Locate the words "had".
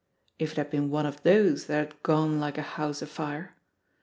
0.57-0.71, 1.93-2.01